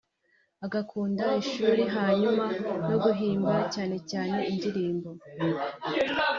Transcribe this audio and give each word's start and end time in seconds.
agakunda 0.65 1.23
ishuri 1.41 1.83
hanyuma 1.95 2.45
no 2.87 2.97
guhimba 3.03 3.53
cyane 3.73 3.97
cyane 4.11 4.37
indirimbo 4.51 5.09